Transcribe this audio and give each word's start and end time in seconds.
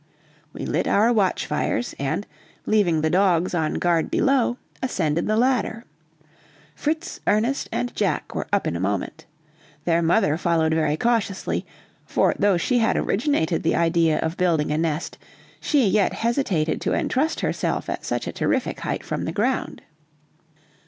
We 0.51 0.65
lit 0.65 0.87
our 0.87 1.13
watch 1.13 1.45
fires, 1.45 1.93
and, 1.99 2.25
leaving 2.65 3.01
the 3.01 3.09
dogs 3.11 3.53
on 3.53 3.75
guard 3.75 4.09
below, 4.09 4.57
ascended 4.81 5.27
the 5.27 5.37
ladder. 5.37 5.85
Fritz, 6.73 7.19
Ernest, 7.27 7.69
and 7.71 7.95
Jack 7.95 8.33
were 8.33 8.47
up 8.51 8.65
in 8.65 8.75
a 8.75 8.79
moment. 8.79 9.27
Their 9.85 10.01
mother 10.01 10.37
followed 10.37 10.73
very 10.73 10.97
cautiously, 10.97 11.67
for 12.03 12.33
though 12.39 12.57
she 12.57 12.79
had 12.79 12.97
originated 12.97 13.61
the 13.61 13.75
idea 13.75 14.17
of 14.21 14.37
building 14.37 14.71
a 14.71 14.77
nest, 14.79 15.19
she 15.59 15.85
yet 15.87 16.13
hesitated 16.13 16.81
to 16.81 16.93
entrust 16.95 17.41
herself 17.41 17.87
at 17.87 18.03
such 18.03 18.25
a 18.25 18.31
terrific 18.33 18.79
height 18.79 19.03
from 19.03 19.25
the 19.25 19.31
ground. 19.31 19.83